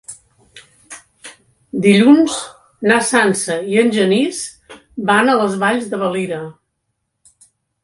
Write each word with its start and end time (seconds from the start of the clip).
Dilluns 1.83 2.37
na 2.93 2.97
Sança 3.11 3.59
i 3.75 3.79
en 3.83 3.93
Genís 3.99 4.41
van 5.13 5.31
a 5.35 5.39
les 5.43 5.61
Valls 5.67 5.89
de 5.95 6.03
Valira. 6.07 6.43